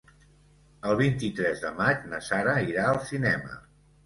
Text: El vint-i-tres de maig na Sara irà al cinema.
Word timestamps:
El 0.91 0.97
vint-i-tres 1.01 1.61
de 1.67 1.71
maig 1.83 2.09
na 2.15 2.23
Sara 2.29 2.57
irà 2.71 2.89
al 2.95 2.99
cinema. 3.13 3.55